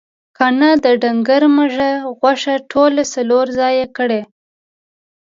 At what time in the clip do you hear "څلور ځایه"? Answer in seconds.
3.13-3.85